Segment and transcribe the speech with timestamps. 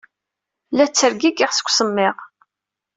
[0.75, 2.17] La ttergigiɣ seg usemmiḍ.